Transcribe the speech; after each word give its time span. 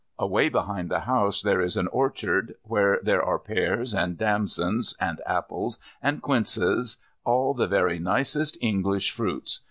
Away 0.17 0.49
behind 0.49 0.89
the 0.89 1.01
house 1.01 1.43
there 1.43 1.61
is 1.61 1.77
an 1.77 1.85
orchard, 1.89 2.55
where 2.63 2.99
there 3.03 3.21
are 3.23 3.37
pears 3.37 3.93
and 3.93 4.17
damsons 4.17 4.95
and 4.99 5.21
apples 5.27 5.77
and 6.01 6.23
quinces, 6.23 6.97
all 7.23 7.53
the 7.53 7.67
very 7.67 7.99
nicest 7.99 8.57
English 8.61 9.11
fruits. 9.11 9.59